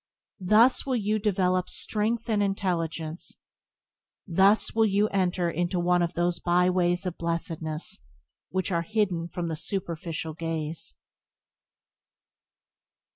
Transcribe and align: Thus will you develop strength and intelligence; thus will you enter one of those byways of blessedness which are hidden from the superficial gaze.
Thus 0.39 0.83
will 0.83 0.95
you 0.95 1.19
develop 1.19 1.69
strength 1.69 2.27
and 2.27 2.41
intelligence; 2.41 3.37
thus 4.25 4.73
will 4.73 4.87
you 4.87 5.07
enter 5.09 5.53
one 5.75 6.01
of 6.01 6.15
those 6.15 6.39
byways 6.39 7.05
of 7.05 7.19
blessedness 7.19 7.99
which 8.49 8.71
are 8.71 8.81
hidden 8.81 9.27
from 9.27 9.47
the 9.47 9.55
superficial 9.55 10.33
gaze. 10.33 10.95